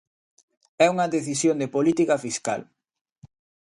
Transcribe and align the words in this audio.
É 0.85 0.87
unha 0.93 1.11
decisión 1.15 1.55
de 1.61 1.71
política 1.75 2.15
fiscal. 2.25 2.61